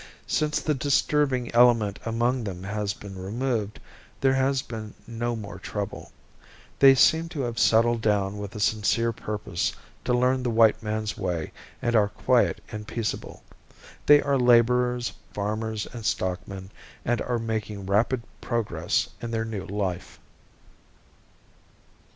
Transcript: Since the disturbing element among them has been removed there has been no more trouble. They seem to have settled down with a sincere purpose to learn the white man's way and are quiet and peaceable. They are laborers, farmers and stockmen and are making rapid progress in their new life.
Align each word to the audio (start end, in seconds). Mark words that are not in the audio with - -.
Since 0.25 0.61
the 0.61 0.73
disturbing 0.73 1.53
element 1.53 1.99
among 2.03 2.43
them 2.43 2.63
has 2.63 2.91
been 2.91 3.19
removed 3.21 3.79
there 4.19 4.33
has 4.33 4.63
been 4.63 4.95
no 5.05 5.35
more 5.35 5.59
trouble. 5.59 6.11
They 6.79 6.95
seem 6.95 7.29
to 7.29 7.41
have 7.41 7.59
settled 7.59 8.01
down 8.01 8.39
with 8.39 8.55
a 8.55 8.59
sincere 8.59 9.11
purpose 9.11 9.73
to 10.05 10.13
learn 10.15 10.41
the 10.41 10.49
white 10.49 10.81
man's 10.81 11.19
way 11.19 11.51
and 11.83 11.95
are 11.95 12.07
quiet 12.09 12.61
and 12.71 12.87
peaceable. 12.87 13.43
They 14.07 14.23
are 14.23 14.39
laborers, 14.39 15.13
farmers 15.33 15.85
and 15.93 16.03
stockmen 16.03 16.71
and 17.05 17.21
are 17.21 17.37
making 17.37 17.85
rapid 17.85 18.23
progress 18.41 19.07
in 19.21 19.29
their 19.29 19.45
new 19.45 19.67
life. 19.67 20.19